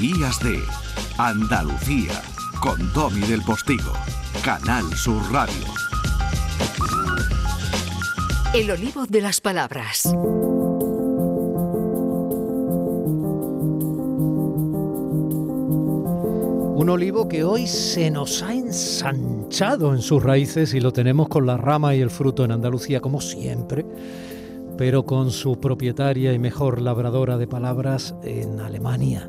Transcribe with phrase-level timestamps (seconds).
[0.00, 0.58] Días de
[1.18, 2.22] Andalucía
[2.62, 3.92] con Domi del Postigo,
[4.42, 5.66] Canal Sur Radio.
[8.54, 10.06] El olivo de las palabras.
[16.76, 21.44] Un olivo que hoy se nos ha ensanchado en sus raíces y lo tenemos con
[21.44, 23.84] la rama y el fruto en Andalucía como siempre,
[24.78, 29.28] pero con su propietaria y mejor labradora de palabras en Alemania.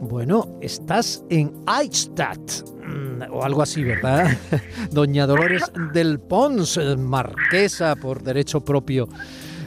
[0.00, 4.28] Bueno, estás en Eichstadt, mm, o algo así, ¿verdad?
[4.90, 9.08] Doña Dolores del Pons, marquesa por derecho propio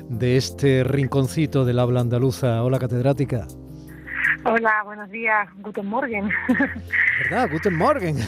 [0.10, 2.64] de este rinconcito del habla andaluza.
[2.64, 3.48] Hola, catedrática.
[4.46, 5.48] Hola, buenos días.
[5.58, 6.30] Guten Morgen.
[7.24, 7.50] ¿Verdad?
[7.52, 8.18] Guten Morgen.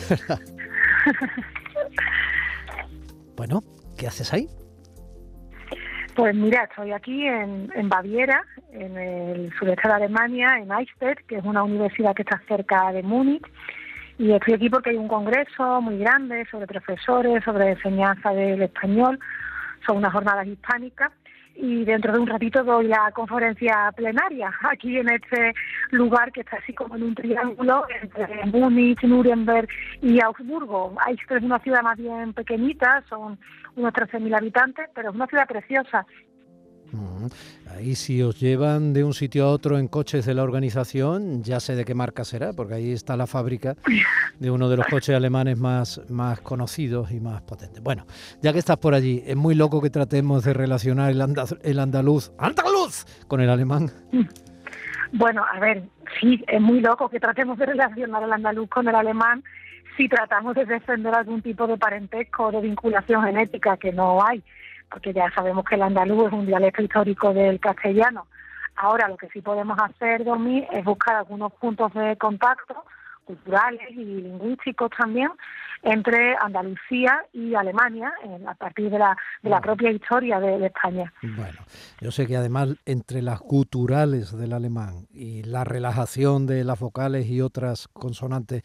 [3.37, 3.63] bueno,
[3.97, 4.49] ¿qué haces ahí?
[6.19, 11.45] Pues mira, estoy aquí en, Baviera, en el sureste de Alemania, en Eichstätt, que es
[11.45, 13.47] una universidad que está cerca de Múnich.
[14.17, 19.17] Y estoy aquí porque hay un congreso muy grande sobre profesores, sobre enseñanza del español,
[19.87, 21.13] son unas jornadas hispánicas
[21.61, 25.53] y dentro de un ratito doy la conferencia plenaria aquí en este
[25.91, 29.67] lugar que está así como en un triángulo entre Múnich, Nuremberg
[30.01, 30.95] y Augsburgo.
[31.05, 33.37] Eichstätt es una ciudad más bien pequeñita, son
[33.75, 36.05] unos 13.000 habitantes, pero es una ciudad preciosa.
[37.71, 41.59] Ahí si os llevan de un sitio a otro en coches de la organización, ya
[41.59, 43.75] sé de qué marca será, porque ahí está la fábrica
[44.39, 47.81] de uno de los coches alemanes más, más conocidos y más potentes.
[47.83, 48.05] Bueno,
[48.41, 51.21] ya que estás por allí, es muy loco que tratemos de relacionar el,
[51.63, 53.91] el andaluz, andaluz, con el alemán.
[55.11, 55.83] Bueno, a ver,
[56.19, 59.43] sí, es muy loco que tratemos de relacionar el andaluz con el alemán
[59.97, 64.41] si tratamos de defender algún tipo de parentesco o de vinculación genética que no hay
[64.89, 68.27] porque ya sabemos que el andaluz es un dialecto histórico del castellano.
[68.75, 72.83] Ahora lo que sí podemos hacer, Dormir, es buscar algunos puntos de contacto
[73.29, 75.29] culturales y lingüísticos también
[75.83, 78.11] entre Andalucía y Alemania
[78.47, 81.13] a partir de la, de la propia historia de, de, España.
[81.21, 81.59] Bueno,
[82.01, 87.27] yo sé que además entre las culturales del alemán y la relajación de las vocales
[87.27, 88.63] y otras consonantes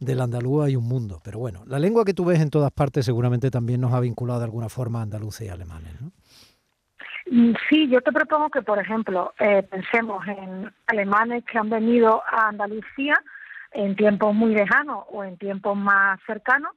[0.00, 1.20] del andaluz hay un mundo.
[1.24, 4.40] Pero bueno, la lengua que tú ves en todas partes seguramente también nos ha vinculado
[4.40, 6.12] de alguna forma a andaluces y alemanes, ¿no?
[7.30, 12.22] Mm, sí, yo te propongo que, por ejemplo, eh, pensemos en alemanes que han venido
[12.24, 13.14] a Andalucía
[13.72, 16.72] en tiempos muy lejanos o en tiempos más cercanos,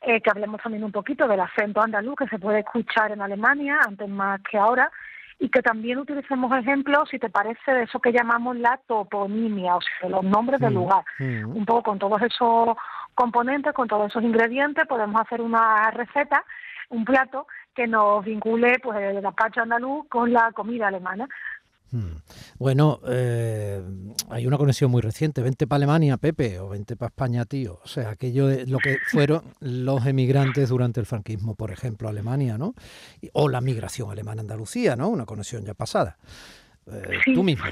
[0.00, 3.80] eh, que hablemos también un poquito del acento andaluz que se puede escuchar en Alemania
[3.84, 4.90] antes más que ahora,
[5.38, 9.80] y que también utilicemos ejemplos, si te parece, de eso que llamamos la toponimia, o
[9.80, 11.04] sea, los nombres del mm, lugar.
[11.18, 11.56] Mm.
[11.56, 12.76] Un poco con todos esos
[13.14, 16.44] componentes, con todos esos ingredientes, podemos hacer una receta,
[16.90, 21.28] un plato que nos vincule pues el gazpacho andaluz con la comida alemana.
[21.90, 22.16] Hmm.
[22.58, 23.82] Bueno, eh,
[24.30, 25.42] hay una conexión muy reciente.
[25.42, 27.80] Vente para Alemania, Pepe, o vente para España, tío.
[27.82, 32.58] O sea, aquello de lo que fueron los emigrantes durante el franquismo, por ejemplo, Alemania,
[32.58, 32.74] ¿no?
[33.32, 35.08] O la migración alemana a Andalucía, ¿no?
[35.08, 36.16] Una conexión ya pasada.
[36.86, 37.64] Eh, Tú mismo.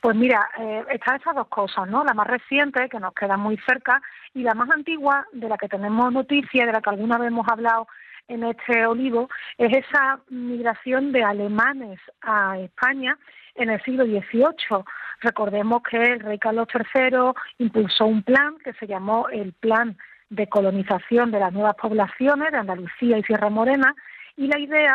[0.00, 2.04] Pues mira, eh, están esas dos cosas, ¿no?
[2.04, 4.02] La más reciente, que nos queda muy cerca,
[4.34, 7.48] y la más antigua, de la que tenemos noticia, de la que alguna vez hemos
[7.48, 7.88] hablado
[8.28, 13.18] en este olivo es esa migración de alemanes a España
[13.54, 14.84] en el siglo XVIII.
[15.20, 19.96] Recordemos que el rey Carlos III impulsó un plan que se llamó el Plan
[20.30, 23.94] de Colonización de las Nuevas Poblaciones de Andalucía y Sierra Morena
[24.36, 24.92] y la idea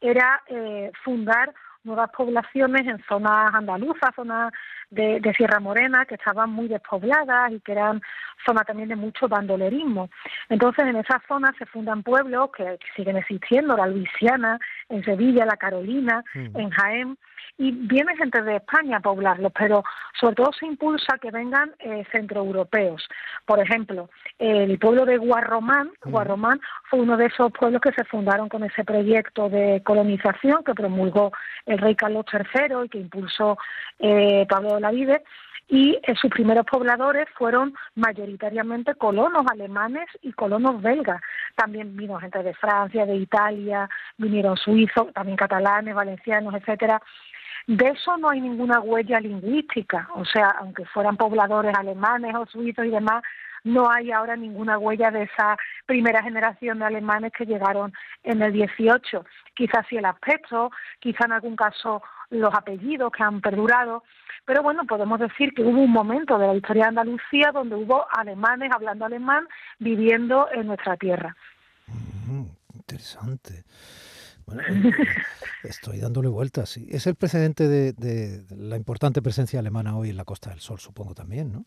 [0.00, 1.52] era eh, fundar
[1.86, 4.52] nuevas poblaciones en zonas andaluzas, zonas
[4.90, 8.00] de, Sierra Morena, que estaban muy despobladas y que eran
[8.44, 10.10] zonas también de mucho bandolerismo.
[10.48, 14.58] Entonces, en esas zonas se fundan pueblos que, siguen existiendo, la Luisiana,
[14.88, 16.58] en Sevilla, la Carolina, mm.
[16.58, 17.18] en Jaén,
[17.58, 19.82] y viene gente de España a poblarlos, pero
[20.20, 23.06] sobre todo se impulsa que vengan eh, centroeuropeos.
[23.46, 26.60] Por ejemplo, el pueblo de Guarromán, Guarromán
[26.90, 31.32] fue uno de esos pueblos que se fundaron con ese proyecto de colonización que promulgó
[31.64, 33.56] el rey Carlos III y que impulsó
[33.98, 35.22] eh, Pablo de la Vide
[35.68, 41.20] y eh, sus primeros pobladores fueron mayoritariamente colonos alemanes y colonos belgas.
[41.56, 47.02] También vino gente de Francia, de Italia, vinieron suizos, también catalanes, valencianos, etcétera.
[47.66, 52.86] De eso no hay ninguna huella lingüística, o sea, aunque fueran pobladores alemanes o suizos
[52.86, 53.24] y demás,
[53.64, 57.92] no hay ahora ninguna huella de esa primera generación de alemanes que llegaron
[58.22, 59.24] en el 18.
[59.56, 60.70] Quizás sí el aspecto,
[61.00, 64.04] quizá en algún caso los apellidos que han perdurado,
[64.44, 68.06] pero bueno, podemos decir que hubo un momento de la historia de Andalucía donde hubo
[68.16, 69.48] alemanes hablando alemán
[69.78, 71.34] viviendo en nuestra tierra.
[72.88, 73.64] Interesante.
[74.46, 74.92] Bueno, eh,
[75.64, 76.76] estoy dándole vueltas.
[76.76, 81.14] Es el precedente de, la importante presencia alemana hoy en la Costa del Sol, supongo
[81.14, 81.64] también, ¿no?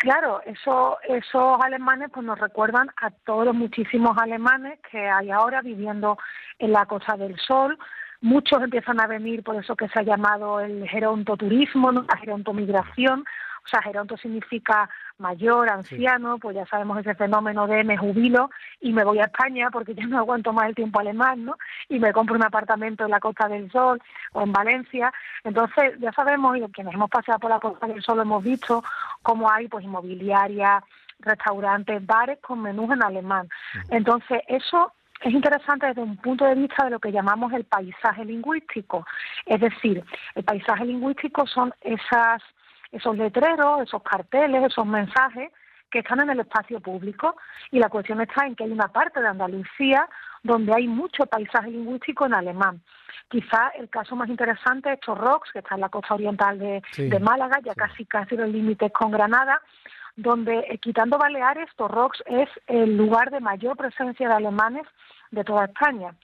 [0.00, 5.60] Claro, eso, esos alemanes pues nos recuerdan a todos los muchísimos alemanes que hay ahora
[5.60, 6.16] viviendo
[6.58, 7.78] en la Costa del Sol.
[8.22, 12.06] Muchos empiezan a venir por eso que se ha llamado el gerontoturismo, ¿no?
[12.08, 13.24] la gerontomigración,
[13.62, 14.88] o sea, geronto significa
[15.18, 18.50] mayor, anciano, pues ya sabemos ese fenómeno de me jubilo
[18.80, 21.56] y me voy a España porque ya no aguanto más el tiempo alemán, ¿no?
[21.88, 24.00] Y me compro un apartamento en la Costa del Sol
[24.32, 25.12] o en Valencia.
[25.44, 28.82] Entonces, ya sabemos, y quienes hemos pasado por la Costa del Sol lo hemos visto,
[29.22, 30.82] cómo hay pues inmobiliaria,
[31.20, 33.48] restaurantes, bares con menús en alemán.
[33.90, 38.24] Entonces, eso es interesante desde un punto de vista de lo que llamamos el paisaje
[38.24, 39.06] lingüístico.
[39.44, 40.02] Es decir,
[40.34, 42.42] el paisaje lingüístico son esas
[42.92, 45.52] esos letreros, esos carteles, esos mensajes
[45.90, 47.36] que están en el espacio público
[47.70, 50.08] y la cuestión está en que hay una parte de Andalucía
[50.42, 52.80] donde hay mucho paisaje lingüístico en alemán.
[53.28, 57.60] Quizá el caso más interesante es Torrox, que está en la costa oriental de, Málaga,
[57.64, 59.60] ya casi casi los límites con Granada,
[60.16, 64.86] donde eh, quitando Baleares, Torrox es el lugar de mayor presencia de alemanes
[65.30, 66.14] de toda España.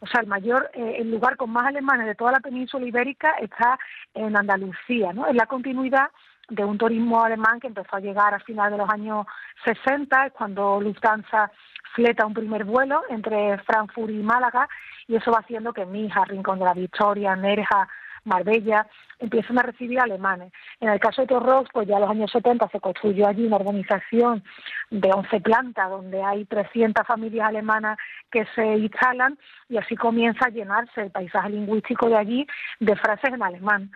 [0.00, 3.30] O sea, el mayor, eh, el lugar con más alemanes de toda la península ibérica
[3.40, 3.78] está
[4.12, 5.26] en Andalucía, ¿no?
[5.26, 6.10] Es la continuidad
[6.50, 9.26] de un turismo alemán que empezó a llegar a finales de los años
[9.64, 11.50] 60, es cuando Lufthansa
[11.94, 14.68] fleta un primer vuelo entre Frankfurt y Málaga,
[15.08, 17.88] y eso va haciendo que Mija, Rincón de la Victoria, Nerja,
[18.24, 18.86] Marbella,
[19.18, 20.52] empiezan a recibir alemanes.
[20.80, 23.56] En el caso de Torrox, pues ya en los años 70 se construyó allí una
[23.56, 24.42] organización
[24.90, 27.98] de 11 plantas donde hay 300 familias alemanas
[28.30, 29.38] que se instalan
[29.68, 32.46] y así comienza a llenarse el paisaje lingüístico de allí
[32.78, 33.90] de frases en alemán.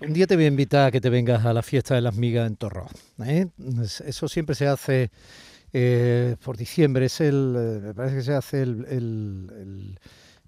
[0.00, 2.14] Un día te voy a invitar a que te vengas a la fiesta de las
[2.14, 2.92] migas en Torrox.
[3.24, 3.48] ¿eh?
[4.06, 5.10] Eso siempre se hace
[5.72, 9.98] eh, por diciembre, es el, eh, me parece que se hace el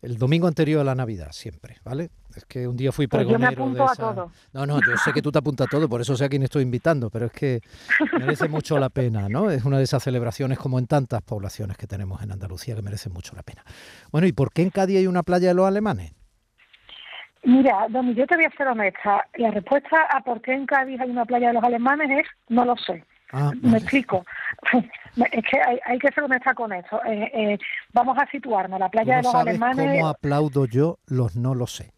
[0.02, 2.10] el domingo anterior a la Navidad, siempre, ¿vale?
[2.34, 4.32] Es que un día fui pregonero pues yo me apunto a todo.
[4.52, 6.42] No, no, yo sé que tú te apuntas a todo, por eso sé a quién
[6.42, 7.60] estoy invitando, pero es que
[8.18, 9.50] merece mucho la pena, ¿no?
[9.50, 13.10] Es una de esas celebraciones como en tantas poblaciones que tenemos en Andalucía que merece
[13.10, 13.64] mucho la pena.
[14.10, 16.12] Bueno, ¿y por qué en Cádiz hay una playa de los alemanes?
[17.42, 19.26] Mira, Domi, yo te voy a ser honesta.
[19.36, 22.64] La respuesta a por qué en Cádiz hay una playa de los alemanes es no
[22.64, 23.04] lo sé.
[23.32, 24.24] Ah, Me explico.
[25.32, 27.02] Es que hay, que ser honesta con eso.
[27.04, 27.58] Eh, eh,
[27.92, 28.78] vamos a situarnos.
[28.78, 29.98] La playa de los alemanes.
[29.98, 31.92] ¿Cómo aplaudo yo los no lo sé?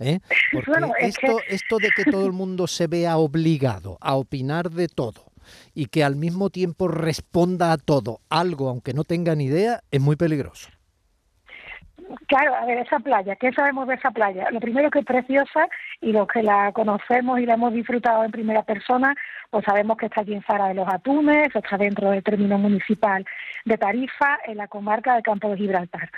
[0.00, 0.18] ¿Eh?
[0.52, 5.32] Porque esto, esto de que todo el mundo se vea obligado a opinar de todo
[5.72, 10.00] y que al mismo tiempo responda a todo algo, aunque no tenga ni idea, es
[10.00, 10.68] muy peligroso.
[12.26, 14.50] Claro, a ver, esa playa, ¿qué sabemos de esa playa?
[14.50, 15.68] Lo primero que es preciosa
[16.00, 19.14] y los que la conocemos y la hemos disfrutado en primera persona,
[19.50, 23.26] pues sabemos que está aquí en Zara de los Atunes, está dentro del término municipal
[23.64, 26.10] de Tarifa, en la comarca del Campo de Gibraltar.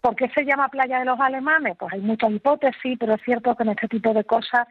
[0.00, 1.76] ¿Por qué se llama Playa de los Alemanes?
[1.78, 4.66] Pues hay muchas hipótesis, pero es cierto que en este tipo de cosas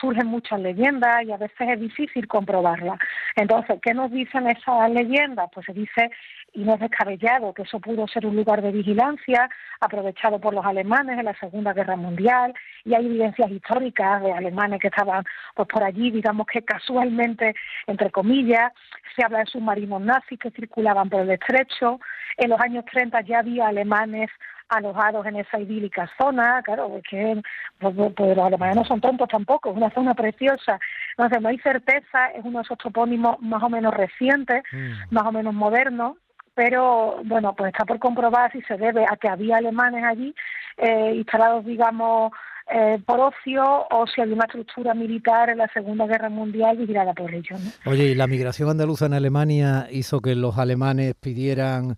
[0.00, 2.98] surgen muchas leyendas y a veces es difícil comprobarlas.
[3.36, 5.48] Entonces, ¿qué nos dicen esas leyendas?
[5.52, 6.10] Pues se dice,
[6.52, 9.48] y no es descabellado, que eso pudo ser un lugar de vigilancia
[9.80, 12.54] aprovechado por los alemanes en la Segunda Guerra Mundial,
[12.84, 15.24] y hay evidencias históricas de alemanes que estaban
[15.54, 17.54] pues por allí, digamos que casualmente,
[17.86, 18.72] entre comillas,
[19.14, 22.00] se habla de submarinos nazis que circulaban por el estrecho.
[22.36, 24.30] En los años 30 ya había alemanes
[24.76, 27.40] alojados en esa idílica zona, claro, que
[27.78, 30.78] pues, pues, pues, los alemanes no son tontos tampoco, es una zona preciosa.
[31.16, 35.14] Entonces, no hay certeza, es uno de esos topónimos más o menos recientes, mm.
[35.14, 36.16] más o menos modernos,
[36.54, 40.34] pero bueno, pues está por comprobar si se debe a que había alemanes allí
[40.76, 42.32] eh, instalados, digamos,
[42.70, 47.12] eh, por ocio o si había una estructura militar en la Segunda Guerra Mundial vigilada
[47.12, 47.60] por ellos.
[47.84, 51.96] Oye, ¿y la migración andaluza en Alemania hizo que los alemanes pidieran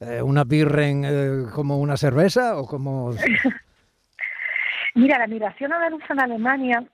[0.00, 3.12] eh, una birren eh, como una cerveza o como...?
[4.94, 6.84] Mira, la migración andaluza en Alemania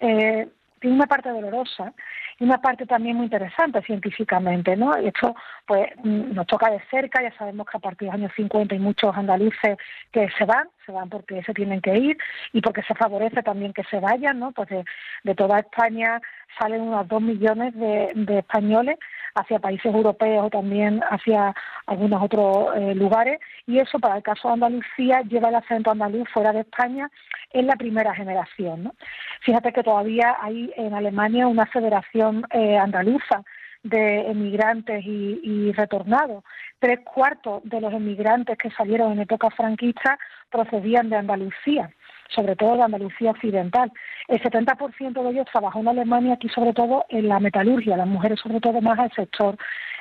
[0.00, 0.48] eh,
[0.80, 1.92] tiene una parte dolorosa
[2.40, 5.00] y una parte también muy interesante científicamente, ¿no?
[5.00, 5.34] Y esto,
[5.66, 8.74] pues, mm, nos toca de cerca, ya sabemos que a partir de los años 50
[8.74, 9.78] hay muchos andaluces
[10.10, 12.18] que se van, se van porque se tienen que ir
[12.52, 14.52] y porque se favorece también que se vayan, ¿no?
[14.52, 16.20] Pues de, toda España
[16.58, 18.98] salen unos dos millones de españoles
[19.34, 21.54] hacia países europeos o también hacia
[21.86, 26.28] algunos otros eh, lugares y eso para el caso de Andalucía lleva el acento andaluz
[26.30, 27.10] fuera de España
[27.52, 28.84] en la primera generación.
[28.84, 28.94] ¿no?
[29.40, 33.42] Fíjate que todavía hay en Alemania una federación eh, andaluza
[33.82, 36.44] de emigrantes y, retornados.
[36.78, 40.18] Tres cuartos de los emigrantes que salieron en época franquista
[40.50, 41.90] procedían de Andalucía
[42.34, 43.92] sobre todo de Andalucía Occidental.
[44.26, 48.40] El 70% de ellos trabajó en Alemania, aquí sobre todo en la metalurgia, las mujeres
[48.40, 49.58] sobre todo más al sector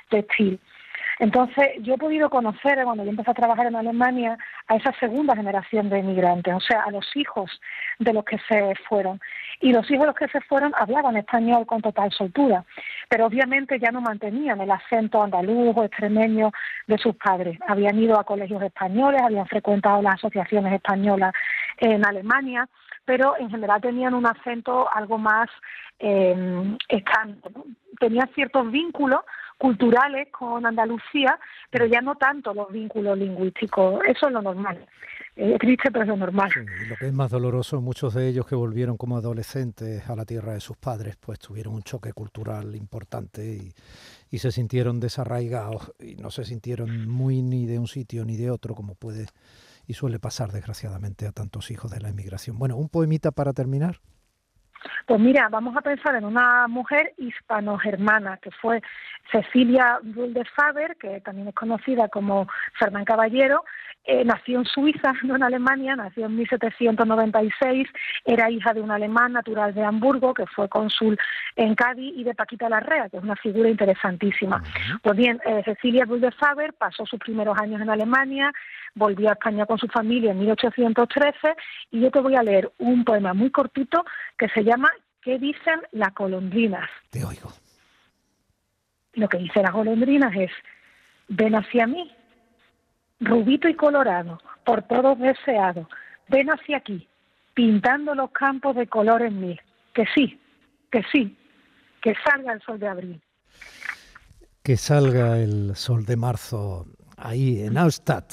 [0.09, 0.57] textil.
[1.21, 4.91] Entonces, yo he podido conocer, eh, cuando yo empecé a trabajar en Alemania, a esa
[4.99, 7.61] segunda generación de inmigrantes, o sea, a los hijos
[7.99, 9.21] de los que se fueron.
[9.59, 12.65] Y los hijos de los que se fueron hablaban español con total soltura,
[13.07, 16.51] pero obviamente ya no mantenían el acento andaluz o extremeño
[16.87, 17.59] de sus padres.
[17.67, 21.33] Habían ido a colegios españoles, habían frecuentado las asociaciones españolas
[21.77, 22.67] en Alemania,
[23.05, 25.51] pero en general tenían un acento algo más
[25.99, 26.77] eh,
[27.99, 29.21] Tenían ciertos vínculos
[29.61, 31.39] culturales con Andalucía,
[31.69, 34.01] pero ya no tanto los vínculos lingüísticos.
[34.07, 34.87] Eso es lo normal.
[35.35, 36.49] Es triste, pero es lo normal.
[36.89, 40.53] lo que es más doloroso, muchos de ellos que volvieron como adolescentes a la tierra
[40.53, 43.71] de sus padres, pues tuvieron un choque cultural importante y,
[44.31, 48.49] y se sintieron desarraigados y no se sintieron muy ni de un sitio ni de
[48.49, 49.27] otro, como puede
[49.85, 52.57] y suele pasar desgraciadamente a tantos hijos de la inmigración.
[52.57, 53.99] Bueno, un poemita para terminar.
[55.05, 58.81] Pues mira, vamos a pensar en una mujer hispano-germana que fue
[59.31, 63.63] Cecilia de Faber, que también es conocida como Fernán Caballero,
[64.03, 67.87] eh, nació en Suiza, no en Alemania, nació en 1796,
[68.25, 71.17] era hija de un alemán natural de Hamburgo, que fue cónsul
[71.55, 74.63] en Cádiz, y de Paquita Larrea, que es una figura interesantísima.
[75.03, 78.51] Pues bien, eh, Cecilia de Faber pasó sus primeros años en Alemania,
[78.95, 81.55] volvió a España con su familia en 1813,
[81.91, 84.03] y yo te voy a leer un poema muy cortito
[84.37, 84.91] que se llama
[85.21, 86.89] ¿Qué dicen las golondrinas?
[87.11, 87.51] Te oigo.
[89.13, 90.51] Lo que dicen las golondrinas es,
[91.27, 92.11] ven hacia mí,
[93.19, 95.87] rubito y colorado, por todos deseado,
[96.27, 97.07] ven hacia aquí,
[97.53, 99.59] pintando los campos de colores mil.
[99.93, 100.39] Que sí,
[100.91, 101.37] que sí,
[102.01, 103.21] que salga el sol de abril.
[104.63, 106.87] Que salga el sol de marzo
[107.17, 108.31] ahí en Austadt,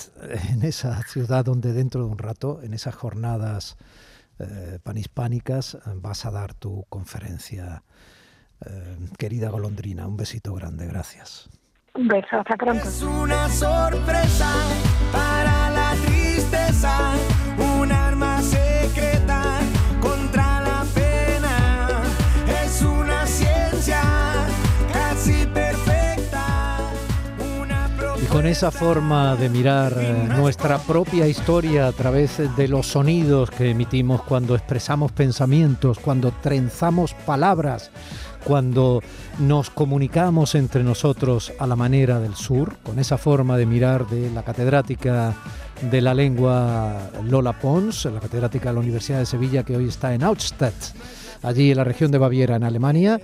[0.51, 3.77] en esa ciudad donde dentro de un rato, en esas jornadas
[4.39, 7.83] eh, panhispánicas, vas a dar tu conferencia.
[8.67, 11.49] Eh, querida golondrina, un besito grande, gracias.
[11.95, 12.89] Un beso, hasta pronto.
[12.89, 14.53] Es una sorpresa
[15.13, 17.13] para la tristeza,
[28.39, 33.71] con esa forma de mirar eh, nuestra propia historia a través de los sonidos que
[33.71, 37.91] emitimos cuando expresamos pensamientos, cuando trenzamos palabras,
[38.45, 39.03] cuando
[39.41, 44.31] nos comunicamos entre nosotros a la manera del sur, con esa forma de mirar de
[44.31, 45.35] la catedrática
[45.91, 50.15] de la lengua Lola Pons, la catedrática de la Universidad de Sevilla que hoy está
[50.15, 50.95] en Austadt,
[51.43, 53.21] allí en la región de Baviera, en Alemania.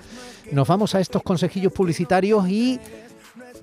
[0.50, 2.80] Nos vamos a estos consejillos publicitarios y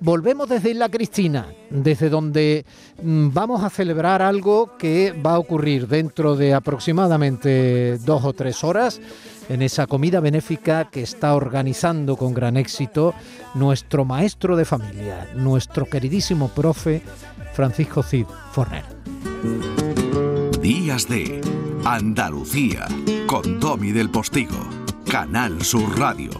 [0.02, 2.66] volvemos desde La Cristina, desde donde
[3.02, 8.64] mm, vamos a celebrar algo que va a ocurrir dentro de aproximadamente dos o tres
[8.64, 9.00] horas
[9.48, 13.14] en esa comida benéfica que está organizando con gran éxito
[13.54, 17.02] nuestro maestro de familia, nuestro queridísimo profe
[17.54, 18.84] Francisco Cid Forner.
[20.60, 21.40] Días de
[21.84, 22.86] Andalucía
[23.26, 24.58] con Tommy del Postigo,
[25.08, 26.30] Canal Sur Radio.